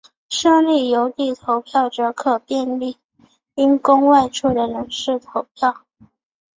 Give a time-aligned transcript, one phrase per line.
[0.29, 2.97] 设立邮递投票则可便利
[3.53, 5.85] 因公外出的人士投票。